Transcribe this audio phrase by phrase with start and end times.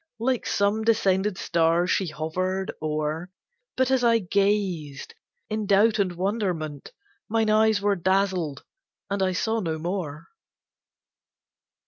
[0.17, 3.29] Like some descended star she hovered o'er,
[3.77, 5.13] But as I gazed,
[5.47, 6.91] in doubt and wonderment,
[7.29, 8.63] Mine eyes were dazzled,
[9.11, 10.27] and I saw no more.